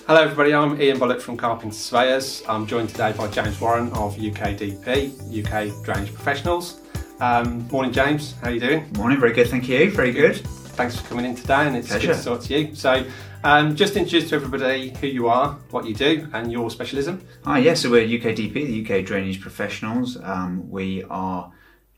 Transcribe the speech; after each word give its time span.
Hello, 0.00 0.20
everybody. 0.22 0.52
I'm 0.52 0.80
Ian 0.82 0.98
Bullock 0.98 1.20
from 1.20 1.36
Carpenter 1.36 1.74
Surveyors. 1.76 2.42
I'm 2.48 2.66
joined 2.66 2.88
today 2.88 3.12
by 3.16 3.28
James 3.28 3.60
Warren 3.60 3.88
of 3.92 4.16
UKDP, 4.16 5.12
UK 5.44 5.84
Drainage 5.84 6.12
Professionals. 6.12 6.80
Um, 7.20 7.68
morning, 7.68 7.92
James. 7.92 8.34
How 8.40 8.48
are 8.48 8.52
you 8.52 8.58
doing? 8.58 8.90
Morning. 8.96 9.20
Very 9.20 9.32
good. 9.32 9.46
Thank 9.48 9.68
you. 9.68 9.92
Very 9.92 10.10
good. 10.12 10.36
Thanks 10.74 10.96
for 10.96 11.06
coming 11.08 11.24
in 11.24 11.36
today, 11.36 11.68
and 11.68 11.76
it's 11.76 11.86
Pleasure. 11.88 12.08
good 12.08 12.16
to 12.16 12.24
talk 12.24 12.40
to 12.42 12.58
you. 12.58 12.74
So, 12.74 13.04
um, 13.44 13.76
just 13.76 13.96
introduce 13.96 14.28
to 14.30 14.34
everybody 14.34 14.90
who 15.00 15.06
you 15.06 15.28
are, 15.28 15.52
what 15.70 15.86
you 15.86 15.94
do, 15.94 16.28
and 16.32 16.50
your 16.50 16.68
specialism. 16.70 17.24
Ah, 17.44 17.58
yes. 17.58 17.80
so 17.82 17.90
we're 17.90 18.04
UKDP, 18.06 18.52
the 18.54 18.96
UK 18.98 19.04
Drainage 19.04 19.40
Professionals. 19.40 20.18
Um, 20.20 20.68
we 20.68 21.04
are 21.04 21.52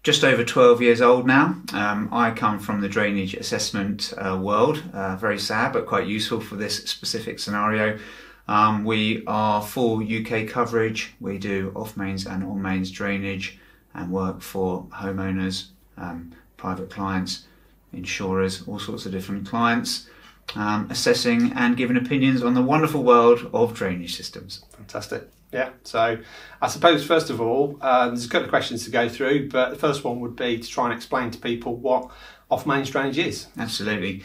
just 0.04 0.22
over 0.22 0.44
12 0.44 0.82
years 0.82 1.00
old 1.00 1.26
now. 1.26 1.56
Um, 1.72 2.10
I 2.12 2.30
come 2.30 2.58
from 2.58 2.82
the 2.82 2.88
drainage 2.88 3.34
assessment 3.34 4.12
uh, 4.18 4.38
world. 4.40 4.82
Uh, 4.92 5.16
very 5.16 5.38
sad, 5.38 5.72
but 5.72 5.86
quite 5.86 6.06
useful 6.06 6.40
for 6.40 6.56
this 6.56 6.84
specific 6.84 7.38
scenario. 7.38 7.98
Um, 8.46 8.84
we 8.84 9.24
are 9.26 9.62
full 9.62 10.04
UK 10.04 10.46
coverage. 10.46 11.14
We 11.20 11.38
do 11.38 11.72
off 11.74 11.96
mains 11.96 12.26
and 12.26 12.44
on 12.44 12.60
mains 12.60 12.90
drainage 12.90 13.58
and 13.94 14.12
work 14.12 14.42
for 14.42 14.84
homeowners, 14.92 15.68
um, 15.96 16.32
private 16.58 16.90
clients, 16.90 17.46
insurers, 17.94 18.68
all 18.68 18.78
sorts 18.78 19.06
of 19.06 19.12
different 19.12 19.46
clients, 19.48 20.10
um, 20.54 20.86
assessing 20.90 21.52
and 21.54 21.78
giving 21.78 21.96
opinions 21.96 22.42
on 22.42 22.52
the 22.52 22.60
wonderful 22.60 23.02
world 23.02 23.48
of 23.54 23.72
drainage 23.72 24.14
systems. 24.14 24.66
Fantastic. 24.76 25.30
Yeah. 25.54 25.70
So, 25.84 26.18
I 26.60 26.66
suppose 26.66 27.06
first 27.06 27.30
of 27.30 27.40
all, 27.40 27.78
uh, 27.80 28.08
there's 28.08 28.26
a 28.26 28.28
couple 28.28 28.46
of 28.46 28.50
questions 28.50 28.84
to 28.84 28.90
go 28.90 29.08
through, 29.08 29.50
but 29.50 29.70
the 29.70 29.76
first 29.76 30.02
one 30.02 30.18
would 30.18 30.34
be 30.34 30.58
to 30.58 30.68
try 30.68 30.86
and 30.86 30.92
explain 30.92 31.30
to 31.30 31.38
people 31.38 31.76
what 31.76 32.10
off 32.50 32.66
main 32.66 32.84
drainage 32.84 33.18
is. 33.18 33.46
Absolutely. 33.56 34.24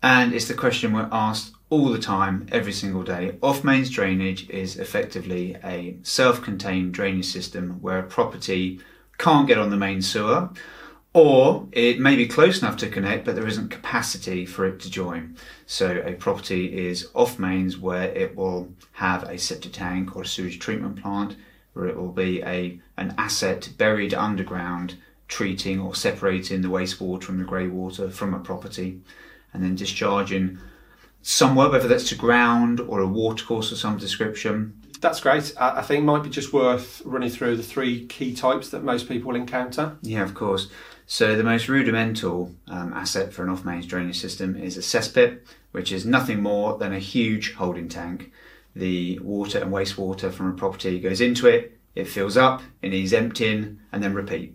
And 0.00 0.32
it's 0.32 0.46
the 0.46 0.54
question 0.54 0.92
we're 0.92 1.08
asked 1.10 1.52
all 1.70 1.88
the 1.88 1.98
time, 1.98 2.46
every 2.52 2.72
single 2.72 3.02
day. 3.02 3.36
Off 3.42 3.64
mains 3.64 3.90
drainage 3.90 4.48
is 4.48 4.76
effectively 4.76 5.56
a 5.64 5.96
self 6.02 6.40
contained 6.40 6.94
drainage 6.94 7.26
system 7.26 7.80
where 7.80 7.98
a 7.98 8.04
property 8.04 8.78
can't 9.18 9.48
get 9.48 9.58
on 9.58 9.70
the 9.70 9.76
main 9.76 10.00
sewer, 10.00 10.50
or 11.12 11.66
it 11.72 11.98
may 11.98 12.14
be 12.14 12.26
close 12.26 12.62
enough 12.62 12.76
to 12.76 12.88
connect, 12.88 13.24
but 13.24 13.34
there 13.34 13.46
isn't 13.46 13.68
capacity 13.68 14.46
for 14.46 14.64
it 14.64 14.78
to 14.80 14.90
join. 14.90 15.36
So 15.66 16.02
a 16.04 16.12
property 16.14 16.86
is 16.88 17.08
off 17.14 17.38
mains 17.38 17.76
where 17.76 18.04
it 18.14 18.36
will 18.36 18.72
have 18.92 19.24
a 19.24 19.36
septic 19.38 19.72
tank 19.72 20.14
or 20.14 20.22
a 20.22 20.26
sewage 20.26 20.60
treatment 20.60 21.02
plant, 21.02 21.36
where 21.72 21.86
it 21.86 21.96
will 21.96 22.12
be 22.12 22.42
a 22.42 22.80
an 22.96 23.14
asset 23.18 23.70
buried 23.76 24.14
underground, 24.14 24.96
treating 25.26 25.80
or 25.80 25.94
separating 25.94 26.62
the 26.62 26.68
wastewater 26.68 27.28
and 27.28 27.40
the 27.40 27.44
grey 27.44 27.66
water 27.66 28.08
from 28.10 28.32
a 28.32 28.38
property, 28.38 29.00
and 29.52 29.64
then 29.64 29.74
discharging 29.74 30.58
somewhere, 31.22 31.70
whether 31.70 31.88
that's 31.88 32.08
to 32.08 32.14
ground 32.14 32.80
or 32.80 33.00
a 33.00 33.06
watercourse 33.06 33.72
of 33.72 33.78
some 33.78 33.98
description. 33.98 34.74
That's 35.00 35.20
great. 35.20 35.54
I 35.58 35.78
I 35.78 35.82
think 35.82 36.04
might 36.04 36.22
be 36.22 36.30
just 36.30 36.52
worth 36.52 37.02
running 37.04 37.30
through 37.30 37.56
the 37.56 37.62
three 37.64 38.06
key 38.06 38.34
types 38.34 38.68
that 38.70 38.84
most 38.84 39.08
people 39.08 39.34
encounter. 39.34 39.96
Yeah, 40.02 40.22
of 40.22 40.34
course. 40.34 40.68
So 41.12 41.34
the 41.34 41.42
most 41.42 41.68
rudimental 41.68 42.54
um, 42.68 42.92
asset 42.92 43.32
for 43.32 43.42
an 43.42 43.48
off-mains 43.48 43.84
drainage 43.84 44.20
system 44.20 44.54
is 44.54 44.76
a 44.76 44.80
cesspit, 44.80 45.40
which 45.72 45.90
is 45.90 46.06
nothing 46.06 46.40
more 46.40 46.78
than 46.78 46.92
a 46.92 47.00
huge 47.00 47.54
holding 47.54 47.88
tank. 47.88 48.30
The 48.76 49.18
water 49.18 49.58
and 49.58 49.72
wastewater 49.72 50.32
from 50.32 50.48
a 50.48 50.54
property 50.54 51.00
goes 51.00 51.20
into 51.20 51.48
it, 51.48 51.76
it 51.96 52.04
fills 52.04 52.36
up, 52.36 52.62
it 52.80 52.90
needs 52.90 53.12
emptying, 53.12 53.80
and 53.90 54.04
then 54.04 54.14
repeat. 54.14 54.54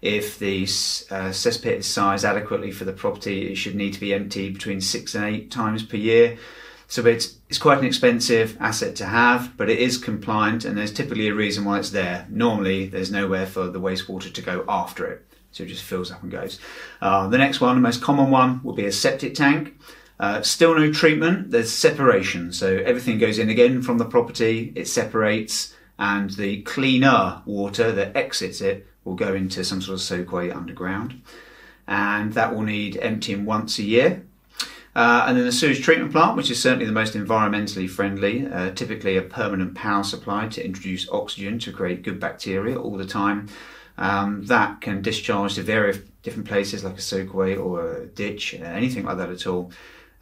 If 0.00 0.38
the 0.38 0.62
uh, 0.62 1.32
cesspit 1.32 1.78
is 1.78 1.86
sized 1.88 2.24
adequately 2.24 2.70
for 2.70 2.84
the 2.84 2.92
property, 2.92 3.50
it 3.50 3.56
should 3.56 3.74
need 3.74 3.94
to 3.94 4.00
be 4.00 4.14
emptied 4.14 4.54
between 4.54 4.80
six 4.80 5.16
and 5.16 5.24
eight 5.24 5.50
times 5.50 5.82
per 5.82 5.96
year. 5.96 6.38
So 6.86 7.04
it's 7.06 7.38
it's 7.48 7.58
quite 7.58 7.78
an 7.78 7.84
expensive 7.84 8.56
asset 8.60 8.94
to 8.96 9.04
have, 9.04 9.56
but 9.56 9.68
it 9.68 9.80
is 9.80 9.98
compliant, 9.98 10.64
and 10.64 10.78
there's 10.78 10.92
typically 10.92 11.26
a 11.26 11.34
reason 11.34 11.64
why 11.64 11.80
it's 11.80 11.90
there. 11.90 12.28
Normally, 12.30 12.86
there's 12.86 13.10
nowhere 13.10 13.46
for 13.46 13.66
the 13.66 13.80
wastewater 13.80 14.32
to 14.32 14.42
go 14.42 14.64
after 14.68 15.04
it, 15.04 15.27
so 15.52 15.64
it 15.64 15.68
just 15.68 15.82
fills 15.82 16.10
up 16.10 16.22
and 16.22 16.30
goes. 16.30 16.58
Uh, 17.00 17.28
the 17.28 17.38
next 17.38 17.60
one, 17.60 17.74
the 17.74 17.80
most 17.80 18.02
common 18.02 18.30
one, 18.30 18.60
will 18.62 18.74
be 18.74 18.86
a 18.86 18.92
septic 18.92 19.34
tank. 19.34 19.78
Uh, 20.20 20.42
still 20.42 20.74
no 20.74 20.92
treatment. 20.92 21.50
There's 21.50 21.72
separation, 21.72 22.52
so 22.52 22.76
everything 22.84 23.18
goes 23.18 23.38
in 23.38 23.48
again 23.48 23.82
from 23.82 23.98
the 23.98 24.04
property. 24.04 24.72
It 24.74 24.88
separates, 24.88 25.74
and 25.98 26.30
the 26.30 26.62
cleaner 26.62 27.42
water 27.46 27.92
that 27.92 28.16
exits 28.16 28.60
it 28.60 28.86
will 29.04 29.14
go 29.14 29.34
into 29.34 29.64
some 29.64 29.80
sort 29.80 29.98
of 29.98 30.04
soakaway 30.04 30.54
underground, 30.54 31.20
and 31.86 32.32
that 32.32 32.54
will 32.54 32.62
need 32.62 32.96
emptying 32.98 33.44
once 33.44 33.78
a 33.78 33.84
year. 33.84 34.24
Uh, 34.96 35.26
and 35.28 35.38
then 35.38 35.44
the 35.44 35.52
sewage 35.52 35.80
treatment 35.80 36.10
plant, 36.10 36.36
which 36.36 36.50
is 36.50 36.60
certainly 36.60 36.84
the 36.84 36.90
most 36.90 37.14
environmentally 37.14 37.88
friendly, 37.88 38.46
uh, 38.48 38.72
typically 38.72 39.16
a 39.16 39.22
permanent 39.22 39.76
power 39.76 40.02
supply 40.02 40.48
to 40.48 40.64
introduce 40.64 41.08
oxygen 41.10 41.56
to 41.56 41.70
create 41.70 42.02
good 42.02 42.18
bacteria 42.18 42.76
all 42.76 42.96
the 42.96 43.06
time. 43.06 43.48
Um, 43.98 44.44
that 44.46 44.80
can 44.80 45.02
discharge 45.02 45.56
to 45.56 45.62
various 45.62 45.98
different 46.22 46.48
places 46.48 46.84
like 46.84 46.94
a 46.94 47.00
soakaway 47.00 47.58
or 47.58 47.96
a 47.96 48.06
ditch, 48.06 48.54
uh, 48.54 48.64
anything 48.64 49.04
like 49.04 49.18
that 49.18 49.30
at 49.30 49.46
all. 49.46 49.72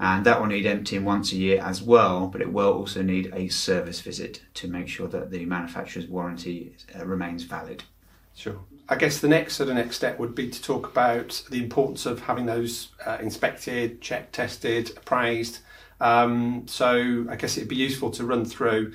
And 0.00 0.24
that 0.26 0.40
will 0.40 0.48
need 0.48 0.66
emptying 0.66 1.04
once 1.04 1.32
a 1.32 1.36
year 1.36 1.62
as 1.62 1.82
well, 1.82 2.26
but 2.26 2.40
it 2.40 2.52
will 2.52 2.72
also 2.72 3.02
need 3.02 3.30
a 3.34 3.48
service 3.48 4.00
visit 4.00 4.42
to 4.54 4.68
make 4.68 4.88
sure 4.88 5.08
that 5.08 5.30
the 5.30 5.44
manufacturer's 5.46 6.06
warranty 6.06 6.76
uh, 6.98 7.04
remains 7.06 7.44
valid. 7.44 7.84
Sure. 8.34 8.58
I 8.88 8.96
guess 8.96 9.20
the 9.20 9.28
next 9.28 9.56
sort 9.56 9.70
of 9.70 9.76
next 9.76 9.96
step 9.96 10.18
would 10.18 10.34
be 10.34 10.50
to 10.50 10.62
talk 10.62 10.86
about 10.86 11.42
the 11.50 11.62
importance 11.62 12.04
of 12.04 12.20
having 12.20 12.44
those 12.46 12.88
uh, 13.06 13.16
inspected, 13.20 14.02
checked, 14.02 14.34
tested, 14.34 14.90
appraised. 14.96 15.60
Um, 16.00 16.64
so 16.66 17.26
I 17.30 17.36
guess 17.36 17.56
it'd 17.56 17.68
be 17.68 17.76
useful 17.76 18.10
to 18.12 18.24
run 18.24 18.44
through 18.44 18.92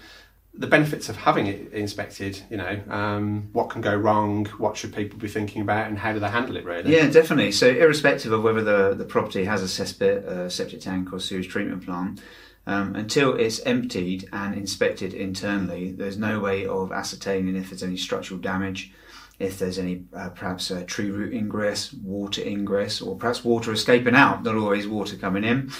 the 0.53 0.67
benefits 0.67 1.07
of 1.07 1.15
having 1.15 1.47
it 1.47 1.71
inspected. 1.71 2.41
You 2.49 2.57
know, 2.57 2.81
um, 2.89 3.49
what 3.53 3.69
can 3.69 3.81
go 3.81 3.95
wrong, 3.95 4.45
what 4.57 4.75
should 4.77 4.93
people 4.93 5.17
be 5.17 5.27
thinking 5.27 5.61
about, 5.61 5.87
and 5.87 5.97
how 5.97 6.13
do 6.13 6.19
they 6.19 6.29
handle 6.29 6.57
it? 6.57 6.65
Really. 6.65 6.93
Yeah, 6.93 7.07
definitely. 7.09 7.51
So, 7.51 7.67
irrespective 7.67 8.31
of 8.31 8.43
whether 8.43 8.63
the, 8.63 8.95
the 8.95 9.05
property 9.05 9.45
has 9.45 9.63
a 9.63 9.83
cesspit, 9.83 10.25
a 10.25 10.49
septic 10.49 10.81
tank, 10.81 11.13
or 11.13 11.19
sewage 11.19 11.47
treatment 11.47 11.85
plant, 11.85 12.21
um, 12.67 12.95
until 12.95 13.35
it's 13.35 13.59
emptied 13.61 14.29
and 14.31 14.53
inspected 14.55 15.13
internally, 15.13 15.91
there's 15.91 16.17
no 16.17 16.39
way 16.39 16.65
of 16.65 16.91
ascertaining 16.91 17.55
if 17.55 17.69
there's 17.69 17.83
any 17.83 17.97
structural 17.97 18.39
damage, 18.39 18.91
if 19.39 19.57
there's 19.57 19.79
any 19.79 20.03
uh, 20.15 20.29
perhaps 20.29 20.69
uh, 20.69 20.83
tree 20.85 21.09
root 21.09 21.33
ingress, 21.33 21.93
water 21.93 22.41
ingress, 22.43 23.01
or 23.01 23.15
perhaps 23.15 23.43
water 23.43 23.71
escaping 23.71 24.15
out, 24.15 24.43
not 24.43 24.55
always 24.55 24.87
water 24.87 25.15
coming 25.15 25.43
in. 25.43 25.71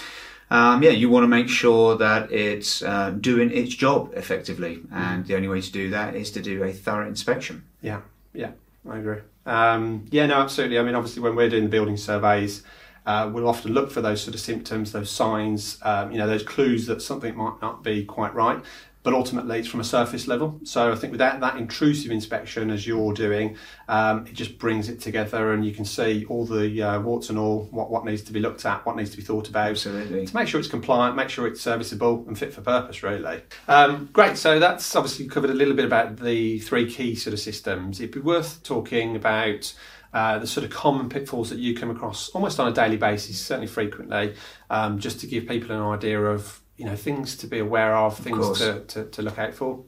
Um, 0.52 0.84
yeah, 0.84 0.90
you 0.90 1.10
want 1.10 1.24
to 1.24 1.30
make 1.30 1.48
sure 1.48 1.98
that 1.98 2.30
it's 2.30 2.84
uh, 2.84 3.12
doing 3.12 3.52
its 3.52 3.74
job 3.74 4.12
effectively, 4.16 4.82
and 4.92 5.26
the 5.26 5.36
only 5.36 5.48
way 5.48 5.62
to 5.62 5.72
do 5.72 5.90
that 5.92 6.14
is 6.14 6.30
to 6.32 6.42
do 6.42 6.62
a 6.64 6.74
thorough 6.74 7.08
inspection. 7.08 7.64
Yeah, 7.82 8.02
yeah, 8.34 8.52
I 8.88 8.98
agree. 8.98 9.20
Um, 9.46 10.06
yeah, 10.12 10.26
no, 10.26 10.36
absolutely. 10.36 10.78
I 10.78 10.84
mean, 10.84 10.94
obviously, 10.94 11.22
when 11.22 11.38
we're 11.38 11.50
doing 11.50 11.64
the 11.64 11.70
building 11.70 11.96
surveys, 11.96 12.64
uh, 13.06 13.32
we'll 13.34 13.48
often 13.48 13.72
look 13.72 13.92
for 13.92 14.02
those 14.02 14.22
sort 14.22 14.36
of 14.36 14.42
symptoms, 14.42 14.92
those 14.92 15.10
signs, 15.10 15.80
um, 15.84 16.12
you 16.12 16.18
know, 16.18 16.28
those 16.28 16.44
clues 16.44 16.86
that 16.88 17.02
something 17.02 17.36
might 17.36 17.60
not 17.62 17.82
be 17.82 18.04
quite 18.04 18.36
right. 18.36 18.62
But 19.04 19.14
ultimately, 19.14 19.58
it's 19.58 19.68
from 19.68 19.80
a 19.80 19.84
surface 19.84 20.28
level. 20.28 20.60
So 20.64 20.92
I 20.92 20.96
think 20.96 21.12
without 21.12 21.40
that 21.40 21.58
intrusive 21.58 22.12
inspection, 22.12 22.70
as 22.70 22.86
you're 22.86 23.14
doing, 23.14 23.58
um, 23.88 24.28
it 24.28 24.34
just 24.34 24.60
brings 24.60 24.90
it 24.90 25.00
together, 25.02 25.54
and 25.54 25.66
you 25.66 25.74
can 25.74 25.86
see 25.86 26.26
all 26.26 26.46
the 26.46 26.82
uh, 26.82 27.00
warts 27.02 27.30
and 27.30 27.40
all, 27.40 27.68
what 27.72 27.90
what 27.90 28.06
needs 28.06 28.22
to 28.24 28.34
be 28.34 28.40
looked 28.40 28.66
at, 28.66 28.86
what 28.86 28.96
needs 28.96 29.10
to 29.12 29.18
be 29.18 29.24
thought 29.24 29.50
about 29.50 29.72
Absolutely. 29.72 30.28
to 30.28 30.36
make 30.36 30.48
sure 30.48 30.60
it's 30.60 30.70
compliant, 30.70 31.16
make 31.16 31.30
sure 31.30 31.48
it's 31.48 31.62
serviceable 31.62 32.24
and 32.28 32.38
fit 32.38 32.54
for 32.54 32.62
purpose, 32.62 33.02
really. 33.02 33.42
Um, 33.68 34.10
great, 34.14 34.38
so 34.38 34.60
that's 34.60 34.96
obviously 34.96 35.28
covered 35.28 35.50
a 35.50 35.56
little 35.56 35.74
bit 35.74 35.86
about 35.86 36.18
the 36.18 36.60
three 36.60 36.92
key 36.92 37.16
sort 37.16 37.34
of 37.34 37.40
systems. 37.40 38.00
It'd 38.00 38.14
be 38.14 38.20
worth 38.20 38.62
talking 38.64 39.16
about 39.16 39.74
uh, 40.14 40.40
the 40.40 40.48
sort 40.48 40.64
of 40.64 40.72
common 40.72 41.10
pitfalls 41.10 41.50
that 41.50 41.60
you 41.60 41.76
come 41.76 41.90
across 41.90 42.30
almost 42.30 42.60
on 42.60 42.68
a 42.68 42.74
daily 42.74 42.98
basis, 42.98 43.40
certainly 43.40 43.68
frequently, 43.68 44.36
um, 44.70 45.00
just 45.00 45.20
to 45.22 45.28
give 45.28 45.48
people 45.48 45.72
an 45.72 45.82
idea 45.82 46.22
of 46.22 46.61
you 46.82 46.88
know 46.88 46.96
things 46.96 47.36
to 47.38 47.46
be 47.46 47.60
aware 47.60 47.96
of, 47.96 48.18
things 48.18 48.40
course. 48.40 48.58
to, 48.58 48.80
to, 48.88 49.04
to 49.06 49.22
look 49.22 49.38
out 49.38 49.54
for. 49.54 49.84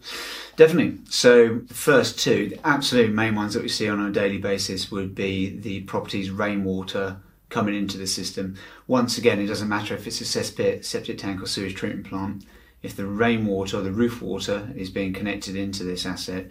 Definitely. 0.57 0.99
So 1.09 1.61
the 1.67 1.73
first 1.73 2.19
two, 2.19 2.49
the 2.49 2.59
absolute 2.63 3.11
main 3.11 3.33
ones 3.33 3.55
that 3.55 3.63
we 3.63 3.67
see 3.67 3.89
on 3.89 3.99
a 3.99 4.11
daily 4.11 4.37
basis 4.37 4.91
would 4.91 5.15
be 5.15 5.49
the 5.57 5.81
property's 5.81 6.29
rainwater 6.29 7.17
coming 7.49 7.73
into 7.73 7.97
the 7.97 8.05
system. 8.05 8.55
Once 8.85 9.17
again, 9.17 9.39
it 9.39 9.47
doesn't 9.47 9.69
matter 9.69 9.95
if 9.95 10.05
it's 10.05 10.21
a 10.21 10.23
cesspit, 10.23 10.85
septic 10.85 11.17
tank 11.17 11.41
or 11.41 11.47
sewage 11.47 11.73
treatment 11.73 12.05
plant. 12.05 12.45
If 12.83 12.95
the 12.95 13.07
rainwater 13.07 13.77
or 13.77 13.81
the 13.81 13.91
roof 13.91 14.21
water 14.21 14.71
is 14.75 14.91
being 14.91 15.13
connected 15.13 15.55
into 15.55 15.83
this 15.83 16.05
asset, 16.05 16.45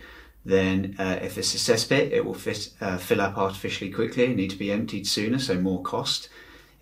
then 0.44 0.96
uh, 0.98 1.20
if 1.22 1.38
it's 1.38 1.54
a 1.54 1.72
cesspit, 1.72 2.10
it 2.10 2.24
will 2.24 2.34
fit, 2.34 2.70
uh, 2.80 2.98
fill 2.98 3.20
up 3.20 3.38
artificially 3.38 3.92
quickly 3.92 4.24
and 4.24 4.34
need 4.34 4.50
to 4.50 4.58
be 4.58 4.72
emptied 4.72 5.06
sooner, 5.06 5.38
so 5.38 5.54
more 5.54 5.82
cost. 5.82 6.28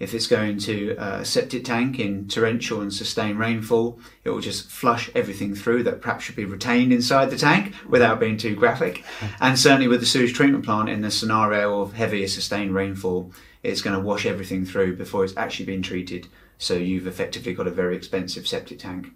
If 0.01 0.15
it's 0.15 0.27
going 0.27 0.59
to 0.61 0.97
a 0.99 1.25
septic 1.27 1.65
tank 1.65 2.01
in 2.01 2.27
torrential 2.27 2.81
and 2.81 2.93
sustained 2.93 3.39
rainfall, 3.39 4.01
it 4.25 4.31
will 4.31 4.41
just 4.41 4.69
flush 4.69 5.11
everything 5.15 5.55
through 5.55 5.83
that 5.85 6.01
perhaps 6.01 6.25
should 6.25 6.37
be 6.37 6.47
retained 6.47 6.91
inside 6.91 7.31
the 7.31 7.37
tank 7.37 7.75
without 7.87 8.19
being 8.19 8.39
too 8.39 8.57
graphic. 8.57 9.05
And 9.41 9.59
certainly 9.59 9.89
with 9.89 10.01
the 10.01 10.07
sewage 10.07 10.35
treatment 10.35 10.65
plant 10.65 10.89
in 10.89 11.03
the 11.03 11.11
scenario 11.11 11.81
of 11.81 11.93
heavier 11.93 12.29
sustained 12.29 12.75
rainfall, 12.75 13.33
it's 13.63 13.83
going 13.83 13.97
to 13.97 14.03
wash 14.03 14.25
everything 14.25 14.65
through 14.65 14.97
before 14.97 15.25
it's 15.25 15.37
actually 15.37 15.67
been 15.67 15.83
treated. 15.83 16.29
So 16.57 16.75
you've 16.75 17.07
effectively 17.07 17.55
got 17.55 17.67
a 17.67 17.71
very 17.71 17.97
expensive 17.97 18.47
septic 18.47 18.79
tank 18.79 19.09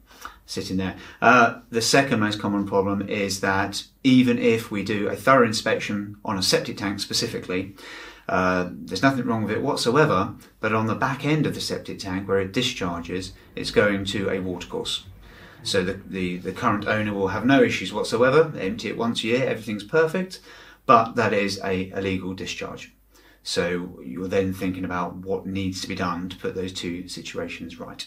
sitting 0.47 0.77
there. 0.77 0.97
Uh, 1.23 1.61
the 1.71 1.83
second 1.83 2.21
most 2.21 2.41
common 2.41 2.67
problem 2.67 3.09
is 3.09 3.41
that 3.41 3.85
even 4.03 4.39
if 4.39 4.71
we 4.71 4.83
do 4.83 5.09
a 5.09 5.17
thorough 5.17 5.47
inspection 5.47 6.17
on 6.25 6.39
a 6.39 6.43
septic 6.43 6.77
tank 6.77 7.01
specifically, 7.01 7.75
uh, 8.29 8.69
there's 8.71 9.03
nothing 9.03 9.27
wrong 9.27 9.45
with 9.45 9.53
it 9.53 9.63
whatsoever, 9.63 10.35
but 10.61 10.73
on 10.73 10.87
the 10.87 10.95
back 10.95 11.25
end 11.25 11.47
of 11.47 11.55
the 11.55 11.61
septic 11.61 11.99
tank 11.99 12.27
where 12.27 12.41
it 12.41 12.53
discharges, 12.53 13.33
it's 13.55 13.71
going 13.71 14.05
to 14.07 14.31
a 14.31 14.41
watercourse. 14.41 15.05
So 15.63 15.83
the, 15.83 15.95
the, 15.95 16.39
the 16.39 16.53
current 16.53 16.87
owner 16.87 17.13
will 17.15 17.29
have 17.29 17.47
no 17.47 17.63
issues 17.63 17.93
whatsoever, 17.93 18.45
they 18.45 18.67
empty 18.67 18.89
it 18.89 18.99
once 18.99 19.25
a 19.25 19.29
year, 19.29 19.47
everything's 19.47 19.85
perfect, 19.85 20.41
but 20.87 21.17
that 21.17 21.33
is 21.33 21.61
a 21.65 21.91
illegal 21.91 22.35
discharge. 22.35 22.93
So 23.43 24.01
you're 24.03 24.29
then 24.29 24.55
thinking 24.55 24.85
about 24.85 25.17
what 25.17 25.47
needs 25.47 25.81
to 25.83 25.89
be 25.89 25.95
done 25.95 26.31
to 26.31 26.37
put 26.37 26.55
those 26.55 26.73
two 26.73 27.09
situations 27.09 27.79
right. 27.79 28.07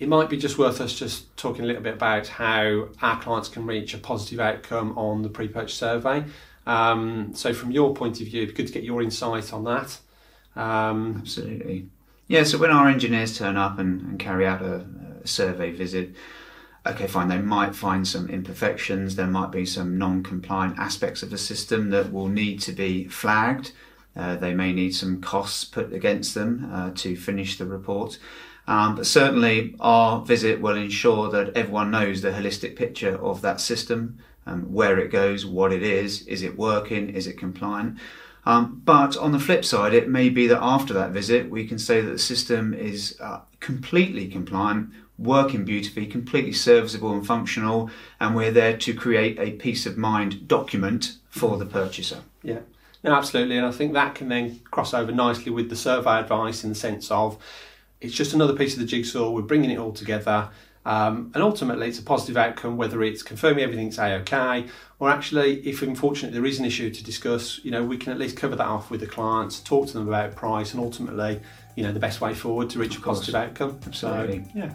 It 0.00 0.08
might 0.08 0.28
be 0.28 0.36
just 0.36 0.58
worth 0.58 0.80
us 0.80 0.92
just 0.92 1.36
talking 1.36 1.64
a 1.64 1.68
little 1.68 1.82
bit 1.82 1.94
about 1.94 2.26
how 2.26 2.88
our 3.00 3.20
clients 3.20 3.48
can 3.48 3.66
reach 3.66 3.94
a 3.94 3.98
positive 3.98 4.40
outcome 4.40 4.98
on 4.98 5.22
the 5.22 5.28
pre-purchase 5.28 5.78
survey. 5.78 6.24
Um, 6.66 7.32
so, 7.34 7.52
from 7.52 7.70
your 7.70 7.94
point 7.94 8.20
of 8.20 8.26
view, 8.26 8.42
it'd 8.42 8.54
be 8.54 8.62
good 8.62 8.68
to 8.68 8.72
get 8.72 8.84
your 8.84 9.02
insight 9.02 9.52
on 9.52 9.64
that. 9.64 9.98
Um, 10.54 11.18
Absolutely. 11.20 11.88
Yeah, 12.28 12.44
so 12.44 12.58
when 12.58 12.70
our 12.70 12.88
engineers 12.88 13.36
turn 13.36 13.56
up 13.56 13.78
and, 13.78 14.00
and 14.00 14.18
carry 14.18 14.46
out 14.46 14.62
a, 14.62 14.86
a, 15.22 15.26
survey 15.26 15.70
visit, 15.70 16.14
okay, 16.86 17.06
fine, 17.06 17.28
they 17.28 17.38
might 17.38 17.74
find 17.74 18.06
some 18.06 18.28
imperfections, 18.28 19.16
there 19.16 19.26
might 19.26 19.50
be 19.50 19.66
some 19.66 19.98
non 19.98 20.22
compliant 20.22 20.78
aspects 20.78 21.22
of 21.22 21.30
the 21.30 21.38
system 21.38 21.90
that 21.90 22.12
will 22.12 22.28
need 22.28 22.60
to 22.62 22.72
be 22.72 23.04
flagged. 23.04 23.72
Uh, 24.14 24.36
they 24.36 24.54
may 24.54 24.72
need 24.72 24.94
some 24.94 25.20
costs 25.20 25.64
put 25.64 25.92
against 25.92 26.34
them 26.34 26.70
uh, 26.72 26.90
to 26.94 27.16
finish 27.16 27.58
the 27.58 27.66
report. 27.66 28.18
Um, 28.66 28.94
but 28.94 29.06
certainly, 29.06 29.74
our 29.80 30.24
visit 30.24 30.60
will 30.60 30.76
ensure 30.76 31.30
that 31.30 31.56
everyone 31.56 31.90
knows 31.90 32.22
the 32.22 32.30
holistic 32.30 32.76
picture 32.76 33.16
of 33.16 33.40
that 33.42 33.60
system, 33.60 34.18
um, 34.46 34.72
where 34.72 34.98
it 34.98 35.10
goes, 35.10 35.46
what 35.46 35.72
it 35.72 35.82
is, 35.82 36.22
is 36.26 36.42
it 36.42 36.56
working, 36.56 37.10
is 37.10 37.26
it 37.26 37.38
compliant. 37.38 37.98
Um, 38.44 38.82
but 38.84 39.16
on 39.16 39.32
the 39.32 39.38
flip 39.38 39.64
side, 39.64 39.94
it 39.94 40.08
may 40.08 40.28
be 40.28 40.46
that 40.48 40.60
after 40.60 40.92
that 40.94 41.12
visit, 41.12 41.48
we 41.48 41.66
can 41.66 41.78
say 41.78 42.00
that 42.00 42.10
the 42.10 42.18
system 42.18 42.74
is 42.74 43.16
uh, 43.20 43.40
completely 43.60 44.26
compliant, 44.26 44.90
working 45.16 45.64
beautifully, 45.64 46.06
completely 46.06 46.52
serviceable 46.52 47.12
and 47.12 47.24
functional, 47.24 47.88
and 48.18 48.34
we're 48.34 48.50
there 48.50 48.76
to 48.78 48.94
create 48.94 49.38
a 49.38 49.52
peace 49.52 49.86
of 49.86 49.96
mind 49.96 50.48
document 50.48 51.18
for 51.28 51.56
the 51.56 51.66
purchaser. 51.66 52.22
Yeah. 52.42 52.60
No, 53.04 53.14
absolutely, 53.14 53.56
and 53.56 53.66
I 53.66 53.72
think 53.72 53.94
that 53.94 54.14
can 54.14 54.28
then 54.28 54.60
cross 54.70 54.94
over 54.94 55.10
nicely 55.10 55.50
with 55.50 55.68
the 55.70 55.76
survey 55.76 56.20
advice 56.20 56.62
in 56.62 56.70
the 56.70 56.76
sense 56.76 57.10
of 57.10 57.36
it's 58.00 58.14
just 58.14 58.32
another 58.32 58.54
piece 58.54 58.74
of 58.74 58.80
the 58.80 58.86
jigsaw. 58.86 59.30
We're 59.30 59.42
bringing 59.42 59.70
it 59.70 59.78
all 59.78 59.92
together. 59.92 60.50
Um, 60.84 61.30
and 61.34 61.42
ultimately, 61.42 61.88
it's 61.88 61.98
a 61.98 62.02
positive 62.02 62.36
outcome, 62.36 62.76
whether 62.76 63.02
it's 63.02 63.22
confirming 63.22 63.62
everything's 63.62 63.98
a-okay, 63.98 64.66
or 64.98 65.10
actually, 65.10 65.60
if 65.66 65.82
unfortunately 65.82 66.38
there 66.38 66.46
is 66.46 66.58
an 66.58 66.64
issue 66.64 66.90
to 66.90 67.04
discuss, 67.04 67.60
you 67.64 67.70
know, 67.70 67.84
we 67.84 67.96
can 67.96 68.12
at 68.12 68.18
least 68.18 68.36
cover 68.36 68.56
that 68.56 68.66
off 68.66 68.90
with 68.90 69.00
the 69.00 69.06
clients, 69.06 69.60
talk 69.60 69.86
to 69.88 69.92
them 69.92 70.08
about 70.08 70.34
price, 70.34 70.74
and 70.74 70.82
ultimately, 70.82 71.40
you 71.76 71.84
know, 71.84 71.92
the 71.92 72.00
best 72.00 72.20
way 72.20 72.34
forward 72.34 72.68
to 72.70 72.78
reach 72.78 72.96
a 72.96 73.00
positive 73.00 73.34
outcome. 73.34 73.78
Absolutely. 73.86 74.44
So, 74.44 74.50
yeah. 74.54 74.72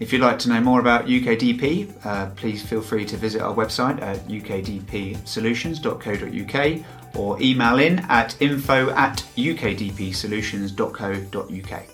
If 0.00 0.12
you'd 0.12 0.22
like 0.22 0.40
to 0.40 0.48
know 0.48 0.60
more 0.60 0.80
about 0.80 1.06
UKDP, 1.06 2.04
uh, 2.04 2.30
please 2.30 2.66
feel 2.66 2.82
free 2.82 3.04
to 3.04 3.16
visit 3.16 3.40
our 3.40 3.54
website 3.54 4.02
at 4.02 4.18
ukdpsolutions.co.uk 4.26 7.16
or 7.16 7.40
email 7.40 7.78
in 7.78 8.00
at 8.00 8.42
info 8.42 8.90
at 8.90 9.18
ukdpsolutions.co.uk. 9.36 11.93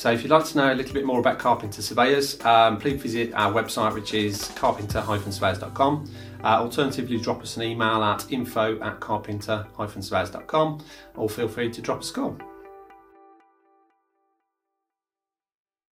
So 0.00 0.10
if 0.10 0.22
you'd 0.22 0.30
like 0.30 0.46
to 0.46 0.56
know 0.56 0.72
a 0.72 0.74
little 0.74 0.94
bit 0.94 1.04
more 1.04 1.20
about 1.20 1.38
Carpenter 1.38 1.82
Surveyors, 1.82 2.42
um, 2.46 2.78
please 2.78 3.02
visit 3.02 3.34
our 3.34 3.52
website, 3.52 3.92
which 3.92 4.14
is 4.14 4.48
carpenter-surveyors.com. 4.56 6.10
Uh, 6.42 6.46
alternatively, 6.46 7.18
drop 7.18 7.42
us 7.42 7.58
an 7.58 7.64
email 7.64 8.02
at 8.02 8.24
info 8.32 8.80
at 8.80 8.98
carpenter-surveyors.com 8.98 10.82
or 11.16 11.28
feel 11.28 11.48
free 11.48 11.70
to 11.70 11.82
drop 11.82 11.98
us 11.98 12.10
a 12.12 12.14
call. 12.14 12.49